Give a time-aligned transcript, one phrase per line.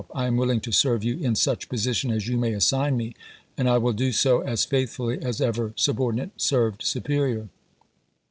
[0.15, 3.13] I am willing to serve you in such position as you may assign me,
[3.55, 7.49] and I will do so as faithfully as ever subordinate served superior.